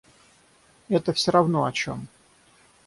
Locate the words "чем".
1.71-2.07